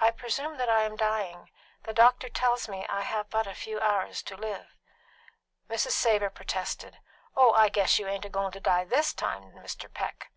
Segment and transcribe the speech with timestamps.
[0.00, 1.50] "I presume that I am dying;
[1.82, 4.74] the doctor tells me that I have but a few hours to live."
[5.68, 5.90] Mrs.
[5.90, 6.98] Savor protested,
[7.36, 9.92] "Oh, I guess you ain't a goin' to die this time, Mr.
[9.92, 10.30] Peck."